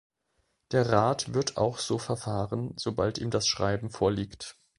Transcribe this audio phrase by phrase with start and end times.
[0.71, 4.57] Der Rat wird auch so verfahren, sobald ihm das Schreiben vorliegt.